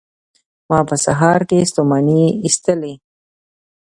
ما 0.69 0.79
په 0.89 0.95
سهار 1.05 1.39
کې 1.49 1.69
ستوماني 1.69 2.21
ایستله 2.45 2.93